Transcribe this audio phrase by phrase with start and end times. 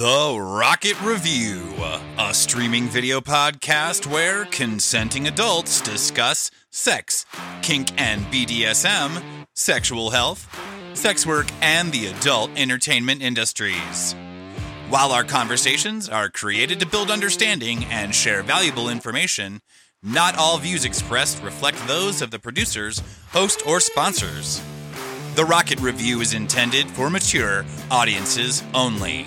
[0.00, 1.60] The Rocket Review,
[2.18, 7.26] a streaming video podcast where consenting adults discuss sex,
[7.60, 9.22] kink and BDSM,
[9.54, 10.48] sexual health,
[10.94, 14.14] sex work, and the adult entertainment industries.
[14.88, 19.60] While our conversations are created to build understanding and share valuable information,
[20.02, 24.62] not all views expressed reflect those of the producers, host, or sponsors.
[25.34, 29.26] The Rocket Review is intended for mature audiences only.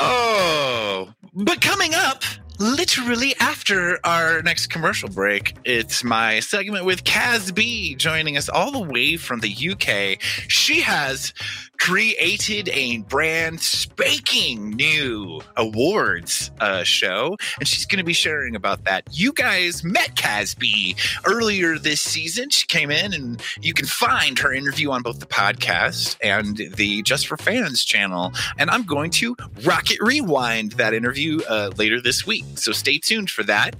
[0.00, 2.22] Oh, but coming up,
[2.60, 8.70] literally after our next commercial break, it's my segment with Kaz B joining us all
[8.70, 10.22] the way from the UK.
[10.48, 11.34] She has
[11.78, 18.84] created a brand spanking new awards uh, show, and she's going to be sharing about
[18.84, 19.04] that.
[19.10, 22.50] You guys met Kaz B earlier this season.
[22.50, 27.02] She came in, and you can find her interview on both the podcast and the
[27.02, 28.32] Just for Fans channel.
[28.58, 33.30] And I'm going to rocket rewind that interview uh, later this week, so stay tuned
[33.30, 33.76] for that.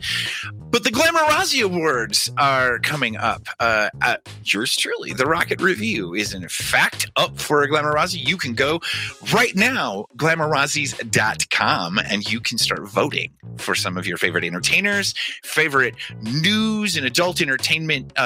[0.71, 3.43] But the Glamourazzi Awards are coming up.
[3.59, 3.89] Uh,
[4.45, 7.98] yours truly, the Rocket Review, is in fact up for a Glamourazzi.
[8.07, 8.81] You can go
[9.33, 15.95] right now, glamourazzis.com, and you can start voting for some of your favorite entertainers, favorite
[16.23, 18.21] news and adult entertainment uh,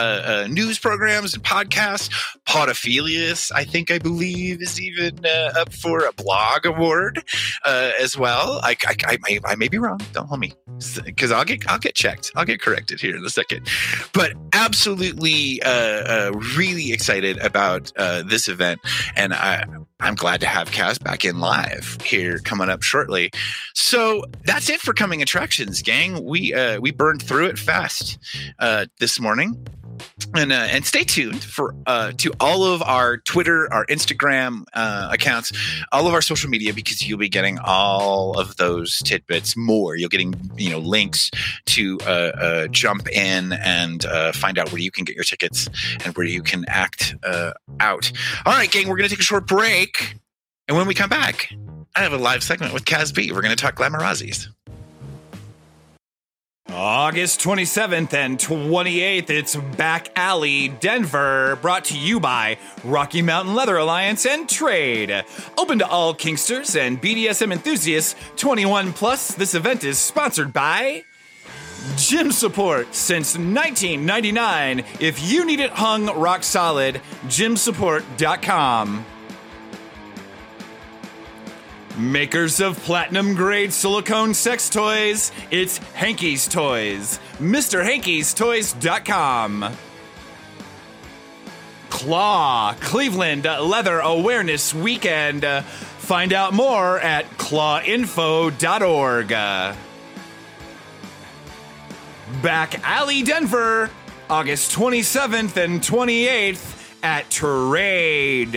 [0.45, 2.11] uh, news programs and podcasts.
[2.47, 7.25] Podophilius, I think, I believe, is even uh, up for a blog award
[7.65, 8.61] uh, as well.
[8.63, 10.01] I, I, I, may, I may be wrong.
[10.13, 10.53] Don't hold me
[11.05, 12.33] because I'll get I'll get checked.
[12.37, 13.69] I'll get corrected here in a second.
[14.13, 18.81] But absolutely, uh, uh, really excited about uh, this event,
[19.17, 19.62] and I,
[20.03, 23.31] I'm glad to have Kaz back in live here coming up shortly.
[23.75, 26.25] So that's it for coming attractions, gang.
[26.25, 28.19] We uh, we burned through it fast
[28.59, 29.65] uh, this morning
[30.35, 35.09] and uh, and stay tuned for uh, to all of our Twitter, our Instagram uh,
[35.13, 35.53] accounts,
[35.93, 39.97] all of our social media because you'll be getting all of those tidbits more.
[39.97, 41.31] You're getting you know links
[41.67, 45.69] to uh, uh, jump in and uh, find out where you can get your tickets
[46.05, 47.15] and where you can act
[47.81, 48.13] out.
[48.47, 50.17] All right, gang, we're gonna take a short break,
[50.69, 51.53] and when we come back,
[51.95, 53.33] I have a live segment with Kaz B.
[53.33, 54.49] We're gonna talk Glamourazzi's.
[56.75, 63.77] August 27th and 28th, it's Back Alley, Denver, brought to you by Rocky Mountain Leather
[63.77, 65.25] Alliance and Trade.
[65.59, 69.35] Open to all Kinksters and BDSM enthusiasts 21 plus.
[69.35, 71.05] This event is sponsored by
[71.97, 74.85] Gym Support since 1999.
[74.99, 79.05] If you need it hung rock solid, gymsupport.com.
[81.99, 87.21] Makers of platinum grade silicone sex toys, it's Hankey's Toys.
[87.39, 89.77] MrHanky'sToys.com.
[91.91, 95.45] Claw, Cleveland Leather Awareness Weekend.
[95.45, 99.29] Find out more at clawinfo.org.
[102.43, 103.91] Back Alley, Denver,
[104.31, 108.57] August 27th and 28th at Trade.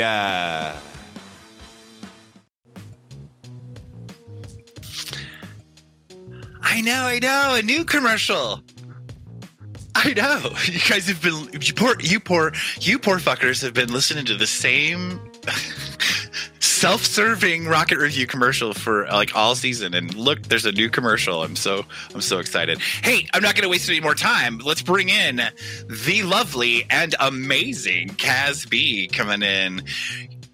[6.65, 8.61] I know, I know, a new commercial.
[9.93, 10.51] I know.
[10.65, 14.35] You guys have been you poor you poor you poor fuckers have been listening to
[14.35, 15.21] the same
[16.59, 21.55] self-serving rocket review commercial for like all season and look there's a new commercial i'm
[21.55, 25.07] so i'm so excited hey i'm not going to waste any more time let's bring
[25.07, 25.37] in
[25.87, 29.81] the lovely and amazing kaz b coming in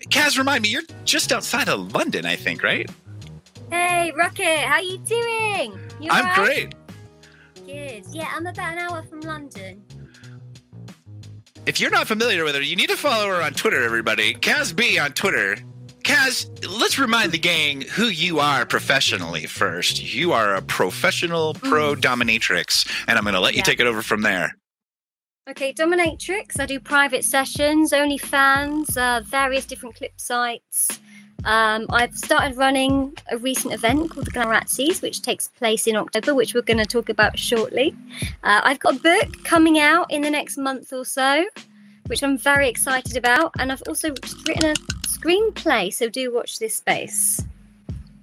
[0.10, 2.90] kaz remind me you're just outside of london i think right
[3.72, 5.80] Hey, Rocket, how you doing?
[6.02, 6.74] You I'm alright?
[6.74, 6.76] great.
[7.66, 8.06] Good.
[8.12, 9.84] Yeah, I'm about an hour from London.
[11.66, 14.34] If you're not familiar with her, you need to follow her on Twitter, everybody.
[14.34, 15.58] Kaz B on Twitter.
[16.04, 20.02] Kaz, let's remind the gang who you are professionally first.
[20.02, 23.64] You are a professional pro dominatrix, and I'm going to let you Yeah.
[23.66, 24.58] take it over from there.
[25.50, 26.60] Okay, Dominatrix.
[26.60, 31.00] I do private sessions, OnlyFans, uh, various different clip sites.
[31.46, 36.36] Um, I've started running a recent event called the Glamourazzis, which takes place in October,
[36.36, 37.96] which we're going to talk about shortly.
[38.44, 41.46] Uh, I've got a book coming out in the next month or so,
[42.08, 44.10] which I'm very excited about, and I've also
[44.48, 44.74] written a
[45.08, 45.94] screenplay.
[45.94, 47.44] So do watch this space.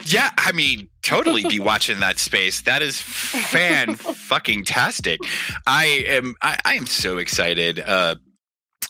[0.04, 2.62] Yeah, I mean, totally be watching that space.
[2.62, 5.20] That is fan fucking tastic.
[5.66, 8.14] I am I, I am so excited uh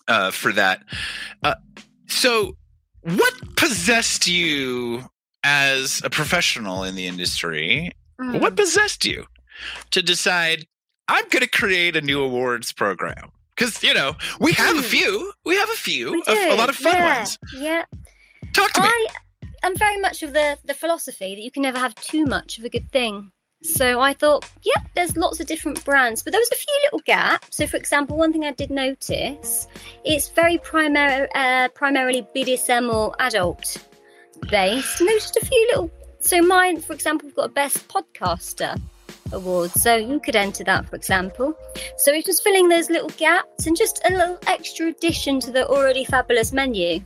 [0.06, 0.82] uh for that.
[1.42, 1.54] Uh
[2.06, 2.56] so
[3.02, 5.08] what possessed you
[5.44, 7.92] as a professional in the industry?
[8.20, 8.40] Mm.
[8.40, 9.24] What possessed you
[9.92, 10.66] to decide
[11.08, 13.30] I'm going to create a new awards program?
[13.56, 14.84] Because you know we have a Mm.
[14.84, 17.38] few, we have a few, a, a lot of fun yeah, ones.
[17.56, 17.84] Yeah.
[18.52, 18.88] Talk to me.
[18.88, 19.06] I
[19.64, 22.64] I'm very much of the the philosophy that you can never have too much of
[22.64, 23.32] a good thing.
[23.62, 27.00] So I thought, yep, there's lots of different brands, but there was a few little
[27.00, 27.56] gaps.
[27.56, 29.66] So, for example, one thing I did notice,
[30.04, 33.76] it's very primar- uh, primarily BDSM or adult
[34.48, 35.90] based, and there's just a few little.
[36.20, 38.80] So mine, for example, we've got a best podcaster
[39.32, 41.54] award, so you could enter that, for example.
[41.96, 45.66] So it's just filling those little gaps and just a little extra addition to the
[45.66, 47.00] already fabulous menu.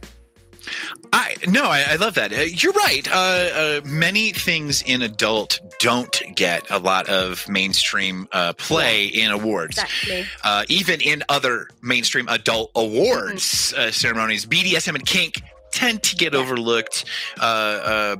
[1.12, 2.32] I no, I, I love that.
[2.32, 3.06] Uh, you're right.
[3.10, 9.30] Uh, uh, many things in adult don't get a lot of mainstream uh, play in
[9.30, 9.78] awards.
[9.78, 10.26] Exactly.
[10.42, 15.42] Uh, even in other mainstream adult awards uh, ceremonies, BDSM and kink
[15.72, 17.04] tend to get overlooked,
[17.40, 18.16] uh, uh,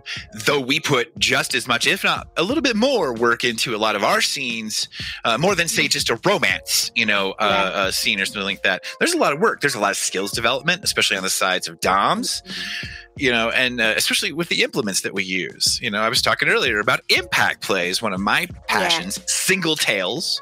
[0.47, 3.79] though we put just as much, if not a little bit more, work into a
[3.79, 4.89] lot of our scenes,
[5.25, 7.81] uh, more than say just a romance, you know, uh, Yeah.
[7.81, 8.83] uh, scene or something like that.
[8.99, 9.61] There's a lot of work.
[9.61, 12.43] There's a lot of skills development, especially on the sides of DOMs,
[13.17, 15.79] you know, and uh, especially with the implements that we use.
[15.83, 19.21] You know, I was talking earlier about impact plays, one of my passions.
[19.27, 20.41] Single tails,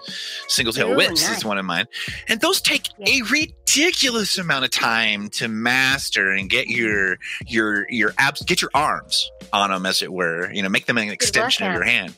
[0.49, 1.39] single tail Ooh, whips nice.
[1.39, 1.87] is one of mine,
[2.29, 8.13] and those take a ridiculous amount of time to master and get your your your
[8.19, 10.51] abs, get your arms on them, as it were.
[10.53, 12.17] You know, make them an extension of your hand.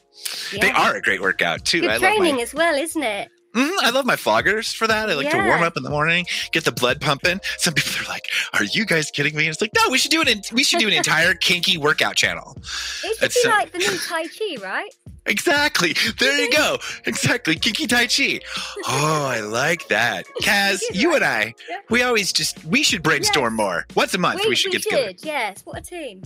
[0.53, 0.61] Yeah.
[0.61, 1.81] They are a great workout too.
[1.81, 3.29] Good I love training my as well, isn't it?
[3.55, 5.11] Mhm, I love my floggers for that.
[5.11, 7.41] I like to warm up in the morning, get the blood pumping.
[7.59, 10.11] Some people are like, "Are you guys kidding me?" And it's like, no, we should
[10.11, 12.57] do an we should do an entire kinky workout channel.
[13.05, 14.91] It should uh, like the new Tai Chi, right?
[15.27, 15.95] Exactly.
[16.19, 16.79] There you go.
[17.07, 17.55] Exactly.
[17.57, 18.41] Kinky Tai Chi.
[18.89, 20.27] Oh, I like that.
[20.43, 21.55] Kaz, you and I,
[21.91, 23.87] we always just we should brainstorm more.
[23.95, 25.13] Once a month we, should get together.
[25.23, 26.23] Yes, what a team.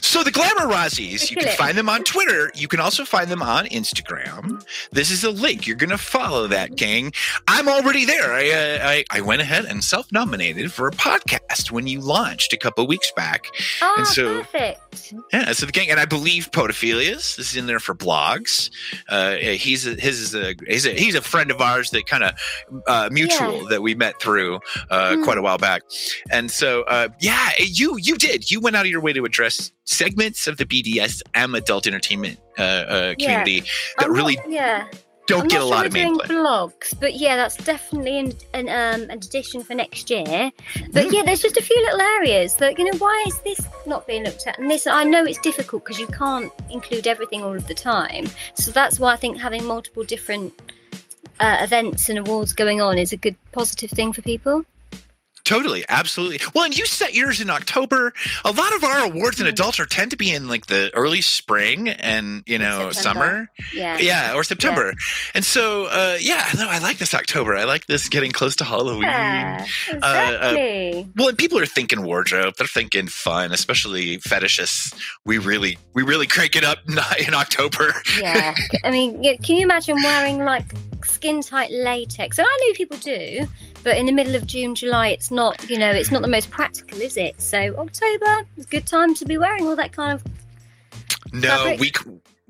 [0.00, 2.50] So the Glamourazzis, you can find them on Twitter.
[2.54, 4.64] You can also find them on Instagram.
[4.92, 5.66] This is a link.
[5.66, 7.12] You're going to follow that, gang.
[7.46, 8.32] I'm already there.
[8.32, 12.56] I, uh, I I went ahead and self-nominated for a podcast when you launched a
[12.56, 13.46] couple weeks back.
[13.82, 14.80] Oh, And so- perfect.
[15.32, 18.70] Yeah, so the gang, and I believe Potophilius is in there for blogs.
[19.08, 22.24] Uh, he's a, his is a he's a he's a friend of ours that kind
[22.24, 22.34] of
[22.86, 25.24] uh, mutual that we met through uh, Hmm.
[25.24, 25.82] quite a while back,
[26.30, 29.72] and so uh, yeah, you you did you went out of your way to address
[29.84, 33.42] segments of the BDSM adult entertainment uh, uh, Yeah.
[33.44, 33.60] community
[33.98, 34.86] that I'm really not, yeah.
[35.26, 36.26] don't I'm get a sure lot of doing mainplay.
[36.26, 40.50] blogs, but yeah, that's definitely an, an um an addition for next year.
[40.92, 41.12] But Mm.
[41.12, 44.24] yeah, there's just a few little areas that you know why is this not being
[44.24, 44.58] looked at?
[44.58, 48.26] And this I know it's difficult because you can't include everything all of the time.
[48.54, 50.52] So that's why I think having multiple different
[51.40, 54.64] uh, events and awards going on is a good positive thing for people.
[55.48, 56.40] Totally, absolutely.
[56.54, 58.12] Well, and you set yours in October.
[58.44, 59.50] A lot of our awards in Mhm.
[59.54, 63.48] adults are tend to be in like the early spring and you know September.
[63.48, 63.50] summer.
[63.72, 63.96] Yeah.
[63.98, 64.92] yeah or september
[65.34, 68.64] and so uh yeah no i like this october i like this getting close to
[68.64, 71.08] halloween Yeah, uh, exactly.
[71.16, 74.94] well and people are thinking wardrobe they're thinking fun especially fetishists
[75.24, 76.78] we really we really crank it up
[77.26, 78.54] in october yeah.
[78.84, 80.64] I mean, can you imagine wearing like
[81.04, 82.38] skin tight latex?
[82.38, 83.46] And I know people do,
[83.84, 85.37] but in the middle of June, July, it's not,
[85.68, 87.40] you know, it's not the most practical, is it?
[87.40, 90.24] So October is a good time to be wearing all that kind of.
[91.32, 91.80] no Fabric.
[91.80, 91.92] we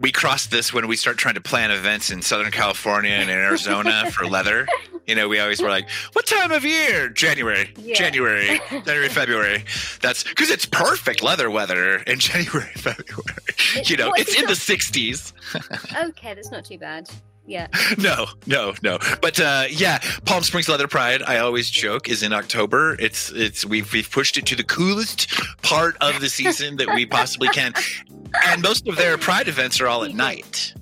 [0.00, 3.37] we cross this when we start trying to plan events in southern california and in
[3.37, 4.64] arizona for leather
[5.08, 7.94] you know we always were like what time of year january Yeah.
[7.96, 9.64] january january february
[10.00, 13.25] that's because it's perfect leather weather in january february
[13.85, 15.33] you know it's it's in the 60s
[16.09, 17.11] Okay, that's not too bad.
[17.49, 17.69] Yeah.
[17.99, 18.99] no, no, no.
[19.23, 21.23] But uh, yeah, Palm Springs Leather Pride.
[21.23, 22.95] I always joke is in October.
[23.00, 25.31] It's it's we've we've pushed it to the coolest
[25.62, 27.73] part of the season that we possibly can,
[28.47, 30.75] and most of their Pride events are all at night.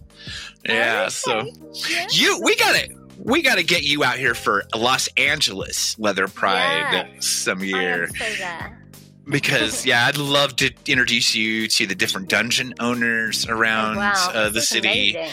[0.69, 1.11] Yeah, Okay.
[1.11, 1.51] so
[1.89, 2.07] Yeah.
[2.11, 2.91] you we got it.
[3.19, 7.27] We got to get you out here for Los Angeles Leather Pride Yes.
[7.27, 8.83] some year am so there.
[9.29, 14.31] because yeah, I'd love to introduce you to the different dungeon owners around Oh, wow,
[14.35, 15.33] uh, the city amazing.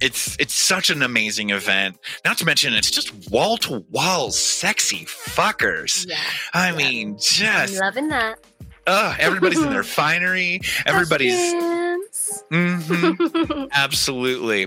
[0.00, 1.98] It's it's such an amazing event.
[2.24, 6.06] Not to mention, it's just wall to wall sexy fuckers.
[6.08, 6.18] Yeah,
[6.52, 6.76] I Yeah.
[6.76, 8.38] mean, I'm just loving that.
[8.86, 10.60] uh, everybody's in their finery.
[10.84, 12.42] Everybody's Costumes.
[12.52, 14.64] Mhm, absolutely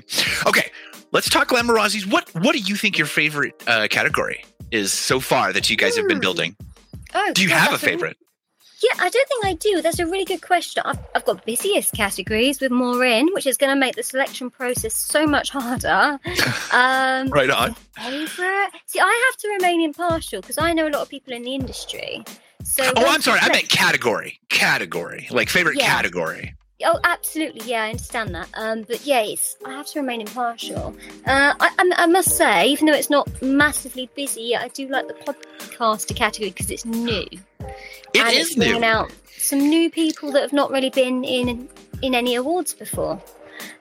[0.47, 0.71] okay.
[1.11, 2.05] Let's talk Glamourazzi's.
[2.07, 5.95] What what do you think your favorite uh, category is so far that you guys
[5.95, 6.21] have been Hmm.
[6.21, 6.55] building?
[7.13, 8.17] oh, Do you yeah, have a favorite?
[8.81, 9.81] Yeah, I don't think I do.
[9.81, 10.83] That's a really good question.
[10.85, 14.49] I've, I've got busiest categories with more in, which is going to make the selection
[14.49, 16.19] process so much harder.
[16.71, 17.73] Um, Right on.
[17.95, 18.69] favorite?
[18.85, 21.55] See, I have to remain impartial because I know a lot of people in the
[21.55, 22.23] industry.
[22.63, 23.39] So Oh, I'm sorry.
[23.41, 24.39] I meant category.
[24.49, 25.27] Category.
[25.31, 25.87] Like favorite Yeah.
[25.87, 26.53] category.
[26.85, 27.69] Oh, absolutely.
[27.69, 28.47] Yeah, I understand that.
[28.53, 30.95] Um, but yeah, it's, I have to remain impartial.
[31.25, 35.07] Uh, I, I, I must say, even though it's not massively busy, I do like
[35.07, 37.25] the podcaster category because it's new.
[38.13, 38.83] It and is it's new.
[38.83, 41.67] out some new people that have not really been in
[42.01, 43.21] in any awards before.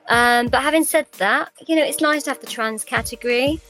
[0.09, 3.61] Um, but having said that, you know, it's nice to have the trans category,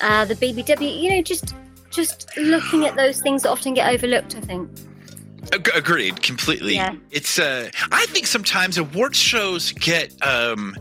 [0.00, 1.00] uh, the BBW.
[1.02, 1.54] You know, just
[1.90, 4.36] just looking at those things that often get overlooked.
[4.36, 4.70] I think.
[5.52, 6.74] Ag- Agreed, completely.
[6.74, 6.94] Yeah.
[7.10, 10.76] It's uh I think sometimes award shows get um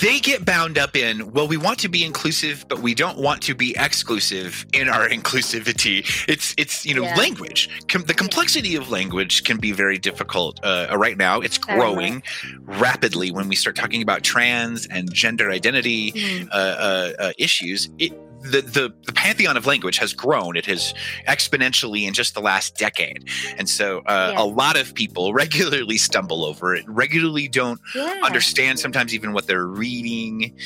[0.00, 3.42] they get bound up in well we want to be inclusive but we don't want
[3.42, 6.04] to be exclusive in our inclusivity.
[6.28, 7.16] It's it's you know Yeah.
[7.16, 7.68] language.
[7.88, 11.40] Com- the complexity of language can be very difficult uh, right now.
[11.40, 12.22] It's growing
[12.62, 16.48] rapidly when we start talking about trans and gender identity Mm.
[16.50, 17.88] uh, uh, uh, issues.
[17.98, 18.12] It
[18.42, 20.56] the, the the pantheon of language has grown.
[20.56, 20.94] It has
[21.26, 24.42] exponentially in just the last decade, and so uh, Yeah.
[24.42, 26.84] a lot of people regularly stumble over it.
[26.88, 28.20] Regularly don't Yeah.
[28.24, 30.56] understand sometimes even what they're reading.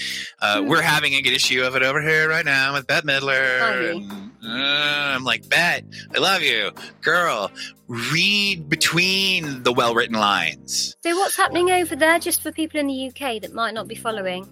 [0.40, 0.68] Uh, Hmm.
[0.68, 3.92] We're having a good issue of it over here right now with Bette Midler.
[3.94, 4.12] And,
[4.44, 7.50] uh, I'm like, Bette, I love you, girl.
[7.88, 10.94] Read between the well-written lines.
[11.02, 13.94] So what's happening over there, just for people in the UK that might not be
[13.94, 14.48] following?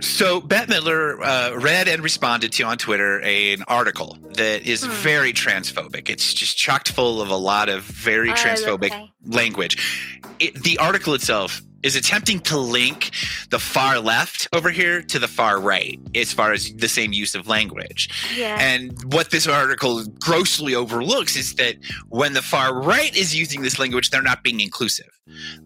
[0.00, 4.90] So Bette Midler uh, read and responded to on Twitter an article that is Hmm.
[4.90, 6.08] very transphobic.
[6.10, 9.12] It's just chocked full of a lot of very Oh, transphobic okay.
[9.26, 10.20] language.
[10.38, 13.10] It, the article itself is attempting to link
[13.50, 17.34] the far left over here to the far right as far as the same use
[17.34, 18.08] of language.
[18.36, 18.58] Yeah.
[18.60, 21.76] And what this article grossly overlooks is that
[22.08, 25.06] when the far right is using this language, they're not being inclusive.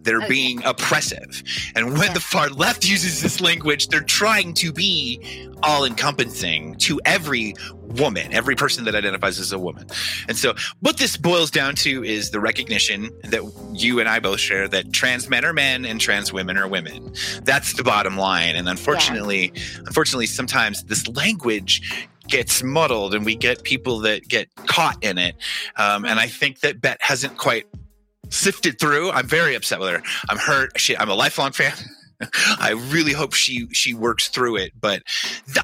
[0.03, 0.29] They're Okay.
[0.29, 1.43] being oppressive.
[1.75, 2.13] And when Yeah.
[2.15, 5.21] the far left uses this language, they're trying to be
[5.63, 7.55] all encompassing to every
[7.99, 9.87] woman, every person that identifies as a woman.
[10.29, 13.41] And so, what this boils down to is the recognition that
[13.73, 17.13] you and I both share that trans men are men and trans women are women.
[17.43, 18.55] That's the bottom line.
[18.55, 25.03] And unfortunately, unfortunately, sometimes this language gets muddled and we get people that get caught
[25.03, 25.35] in it.
[25.77, 27.67] Um, and I think that Bette hasn't quite
[28.31, 29.11] sifted through.
[29.11, 30.03] I'm very upset with her.
[30.29, 30.79] I'm hurt.
[30.79, 31.73] She, I'm a lifelong fan.
[32.59, 34.73] I really hope she she works through it.
[34.81, 35.03] But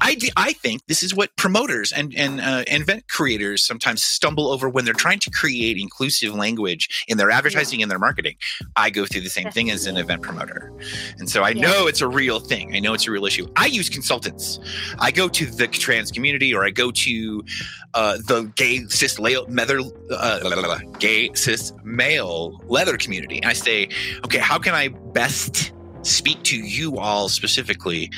[0.01, 4.69] I I think this is what promoters and and uh, event creators sometimes stumble over
[4.69, 8.35] when they're trying to create inclusive language in their advertising and their marketing.
[8.75, 10.71] I go through the same thing as an event promoter,
[11.19, 11.61] and so I Yeah.
[11.63, 12.75] know it's a real thing.
[12.75, 13.47] I know it's a real issue.
[13.55, 14.59] I use consultants.
[14.99, 17.43] I go to the trans community, or I go to
[17.93, 19.81] uh, the gay cis male leather,
[20.11, 23.37] uh, gay cis male leather community.
[23.37, 23.89] And I say,
[24.25, 25.71] okay, how can I best
[26.03, 28.11] speak to you all specifically?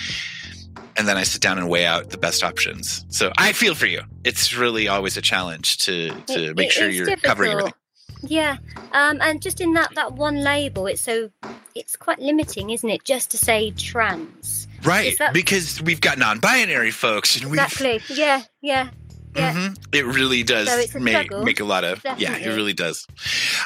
[0.98, 3.06] And then I sit down and weigh out the best options.
[3.10, 4.02] So I feel for you.
[4.24, 7.74] It's really always a challenge to to It- make it sure you're covering everything.
[8.28, 8.58] Yeah,
[8.94, 11.30] um, and just in that that one label, it's so
[11.76, 13.04] it's quite limiting, isn't it?
[13.04, 14.68] Just to say trans.
[14.84, 18.02] Right, that- because we've got non-binary folks, and we've Exactly.
[18.10, 18.90] Yeah, yeah,
[19.36, 19.54] yeah.
[19.54, 19.78] Mhm.
[19.94, 22.38] It really does So a make make a lot of yeah.
[22.38, 23.06] It really does.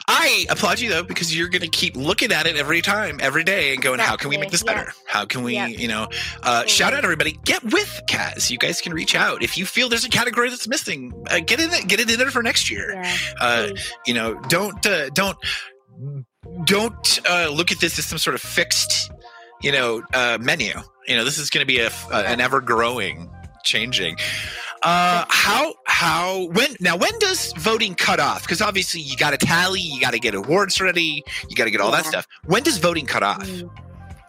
[0.08, 3.44] I applaud you though because you're going to keep looking at it every time, every
[3.44, 4.86] day, and going, "How can we make this Exactly, yeah.
[4.86, 4.98] better?
[5.08, 5.68] How can we, Yeah.
[5.68, 6.08] you know,
[6.44, 7.40] uh, shout out everybody.
[7.46, 8.50] Get with Kaz.
[8.50, 11.14] You guys can reach out if you feel there's a category that's missing.
[11.30, 11.88] Uh, get in it.
[11.88, 13.02] Get it in there for next year.
[13.40, 13.70] Uh,
[14.06, 15.38] you know, don't uh, don't
[16.66, 19.12] don't uh, look at this as some sort of fixed,
[19.62, 20.74] you know, uh, menu.
[21.08, 23.30] You know, this is going to be a, a an ever growing,
[23.64, 24.18] changing.
[24.82, 28.44] Uh, how how when now when does voting cut off?
[28.44, 31.72] Because obviously you got to tally, you got to get awards ready, you got to
[31.72, 32.28] get all that stuff.
[32.46, 33.46] When does voting cut off?
[33.46, 33.70] Mm.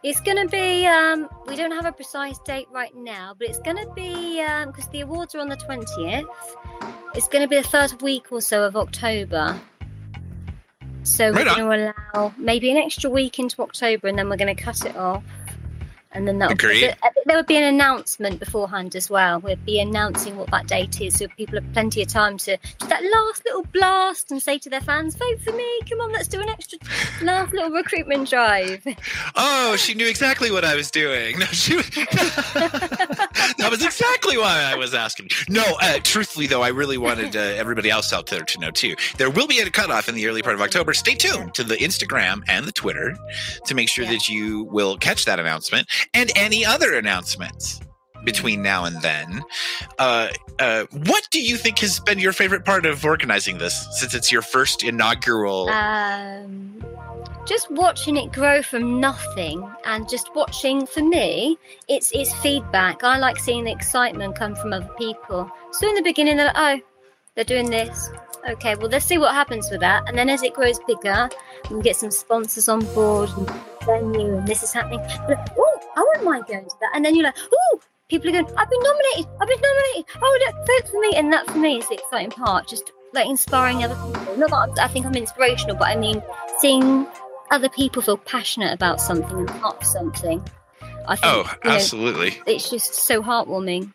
[0.03, 3.59] It's going to be, um, we don't have a precise date right now, but it's
[3.59, 6.27] going to be, um because the awards are on the 20th,
[7.15, 9.61] it's going to be the first week or so of October.
[11.03, 14.37] So Right we're going to allow maybe an extra week into October and then we're
[14.37, 15.23] going to cut it off.
[16.13, 16.97] And then Agreed.
[17.27, 19.39] There would be an announcement beforehand as well.
[19.39, 22.87] We'd be announcing what that date is, so people have plenty of time to do
[22.89, 25.81] that last little blast and say to their fans, "Vote for me!
[25.89, 26.79] Come on, let's do an extra
[27.23, 28.85] last little recruitment drive."
[29.37, 31.39] Oh, she knew exactly what I was doing.
[31.41, 31.87] No, she was,
[33.59, 35.29] that was exactly why I was asking.
[35.49, 38.95] No, uh, truthfully though, I really wanted uh, everybody else out there to know too.
[39.19, 40.93] There will be a cutoff in the early part of October.
[40.95, 43.17] Stay tuned to the Instagram and the Twitter
[43.67, 44.13] to make sure Yeah.
[44.13, 47.81] that you will catch that announcement and any other announcements
[48.25, 49.43] between now and then.
[49.99, 54.15] Uh, uh, what do you think has been your favorite part of organizing this since
[54.15, 55.69] it's your first inaugural?
[55.71, 56.85] um,
[57.47, 61.59] just watching it grow from nothing and just watching for me
[61.89, 63.03] it's it's feedback.
[63.03, 65.51] I like seeing the excitement come from other people.
[65.73, 66.81] So in the beginning they're like oh
[67.35, 68.11] they're doing this.
[68.49, 70.09] Okay well let's see what happens with that.
[70.09, 71.29] And then as it grows bigger
[71.71, 73.51] we get some sponsors on board and
[73.85, 75.01] venue and this is happening.
[75.59, 76.91] Oh i wouldn't mind going to that.
[76.95, 80.39] And then you're like oh people are going i've been nominated i've been nominated oh
[80.47, 83.83] look vote for me and that for me is the exciting part just like inspiring
[83.85, 86.23] other people not that I'm- think i'm inspirational but i mean
[86.61, 87.07] seeing
[87.51, 90.41] other people feel passionate about something and part of something.
[91.09, 92.39] I think, Oh, you know, absolutely.
[92.47, 93.93] it's just so heartwarming.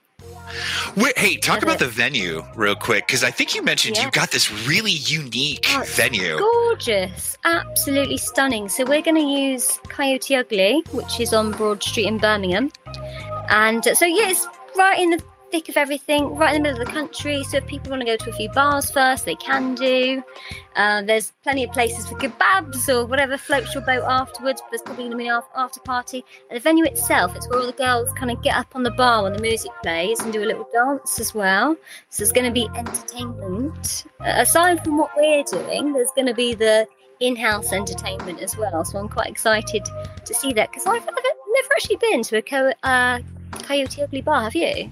[0.98, 4.06] Wait, hey, talk about the venue real quick because I think you mentioned Yeah.
[4.06, 6.38] you got this really unique Oh, venue.
[6.38, 8.68] Gorgeous, absolutely stunning.
[8.68, 12.72] So we're going to use Coyote Ugly, which is on Broad Street in Birmingham,
[13.50, 16.88] and so yeah, it's right in the thick of everything, right in the middle of
[16.88, 17.44] the country.
[17.46, 20.24] So if people want to go to a few bars first, they can do.
[20.76, 24.62] Uh, there's plenty of places for kebabs or whatever floats your boat afterwards.
[24.70, 26.26] There's probably going to be an after party.
[26.50, 28.92] And the venue itself, it's where all the girls kind of get up on the
[28.92, 31.78] bar when the music plays and do a little dance as well.
[32.10, 34.06] So there's going to be entertainment.
[34.20, 36.88] Uh, aside from what we're doing, there's going to be the
[37.22, 38.84] in-house entertainment as well.
[38.84, 39.88] So I'm quite excited
[40.26, 43.20] to see that because I've, I've never actually been to a co- uh,
[43.64, 44.44] Coyote Ugly bar.
[44.44, 44.90] Have you?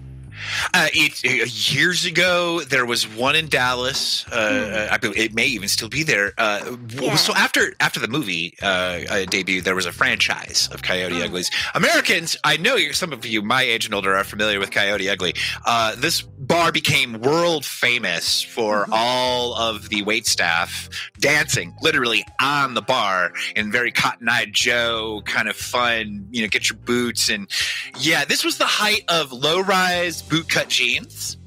[0.73, 4.25] Uh, it, uh, years ago, there was one in Dallas.
[4.31, 6.33] Uh, uh, I it may even still be there.
[6.37, 6.75] Uh.
[6.89, 7.15] Yeah.
[7.15, 11.25] So after after the movie uh, debut, there was a franchise of Coyote Oh.
[11.25, 11.51] Uglies.
[11.75, 15.09] Americans, I know you're, some of you my age and older are familiar with Coyote
[15.09, 15.35] Ugly.
[15.65, 18.89] Uh, this bar became world famous for Mhm.
[18.93, 25.21] all of the wait staff dancing, literally on the bar in very Cotton Eye Joe
[25.25, 26.27] kind of fun.
[26.31, 27.47] You know, get your boots and
[27.99, 31.37] yeah, this was the height of low rise bootcut jeans,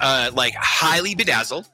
[0.00, 1.66] uh, like highly bedazzled.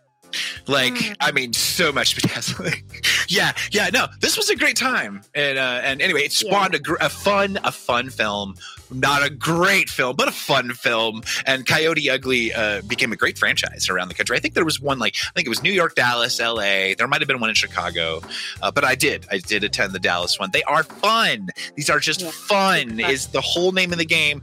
[0.66, 1.16] Like, Mm.
[1.20, 2.82] I mean, so much bedazzling.
[3.28, 5.20] yeah, yeah, no, this was a great time.
[5.34, 8.54] And uh, and anyway, it spawned a, gr- a fun, a fun film.
[8.94, 11.22] Not a great film, but a fun film.
[11.46, 14.36] And Coyote Ugly uh, became a great franchise around the country.
[14.36, 16.94] I think there was one like I think it was New York, Dallas, L.A.
[16.94, 18.20] There might have been one in Chicago,
[18.62, 20.50] uh, but I did, I did attend the Dallas one.
[20.52, 21.48] They are fun.
[21.76, 23.00] These are just Yeah, fun.
[23.00, 24.42] Is the whole name of the game.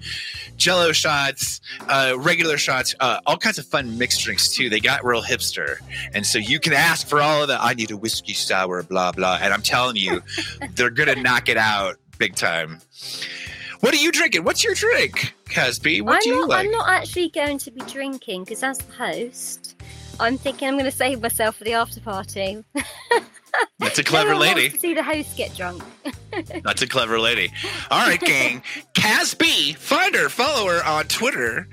[0.58, 4.70] Jello shots, uh, regular shots, uh, all kinds of fun mixed drinks too.
[4.70, 5.78] They got real hipster,
[6.14, 7.62] and so you can ask for all of that.
[7.62, 9.40] I need a whiskey sour, blah blah.
[9.42, 10.22] And I'm telling you,
[10.76, 12.80] they're gonna knock it out big time.
[13.82, 14.44] What are you drinking?
[14.44, 16.02] What's your drink, Kaz B?
[16.02, 16.50] What I'm do you not.
[16.50, 16.66] like?
[16.66, 19.76] I'm not actually going to be drinking because as the host,
[20.20, 22.64] I'm thinking I'm going to save myself for the after party.
[23.80, 24.70] That's a No clever wants lady.
[24.70, 25.82] to see the host get drunk.
[26.64, 27.52] That's a clever lady.
[27.90, 28.62] All right, gang.
[28.94, 31.68] Kaz B, find her, follow her on Twitter.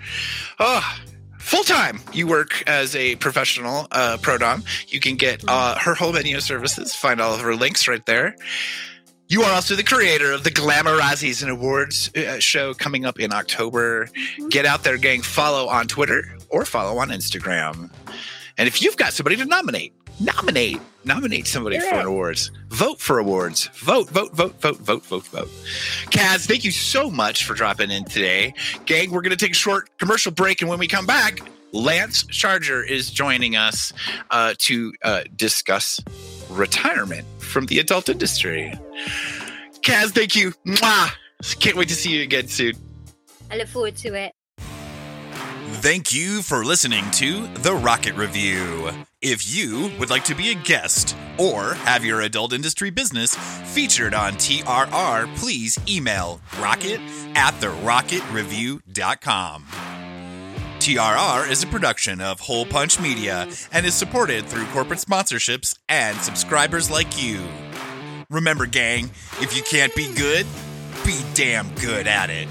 [0.61, 0.97] Oh,
[1.39, 2.01] full time.
[2.13, 4.63] You work as a professional uh, pro dom.
[4.89, 6.95] You can get uh, her whole menu of services.
[6.95, 8.37] Find all of her links right there.
[9.29, 13.33] You are also the creator of the Glamourazzis and Awards uh, show coming up in
[13.33, 14.07] October.
[14.39, 14.51] Mhm.
[14.51, 15.23] Get out there, gang.
[15.23, 17.91] Follow on Twitter or follow on Instagram.
[18.57, 22.51] And if you've got somebody to nominate, nominate, nominate somebody Do for an awards.
[22.69, 23.67] Vote for awards.
[23.75, 25.49] Vote, vote, vote, vote, vote, vote, vote.
[26.11, 28.55] Kaz, thank you so much for dropping in today.
[28.87, 30.61] Gang, we're going to take a short commercial break.
[30.63, 31.41] And when we come back,
[31.73, 33.93] Lance Charger is joining us
[34.31, 36.01] uh, to uh, discuss
[36.49, 38.71] retirement from the adult industry.
[39.81, 40.53] Kaz, thank you.
[40.67, 41.11] Mwah.
[41.59, 42.75] Can't wait to see you again soon.
[43.51, 44.35] I look forward to it.
[45.81, 48.91] Thank you for listening to The Rocket Review.
[49.23, 53.35] If you would like to be a guest or have your adult industry business
[53.75, 57.01] featured on TRR, please email rocket
[57.35, 59.96] at therocketreview.com.
[60.87, 66.17] TRR is a production of Hole Punch Media and is supported through corporate sponsorships and
[66.19, 67.43] subscribers like you.
[68.31, 70.47] Remember, gang, if you can't be good,
[71.05, 72.47] be damn good at it.